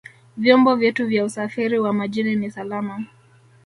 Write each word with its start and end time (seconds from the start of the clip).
vyombo 0.37 0.75
vyetu 0.75 1.07
vya 1.07 1.25
usafiri 1.25 1.79
wa 1.79 1.93
majini 1.93 2.35
ni 2.35 2.51
salama 2.51 3.05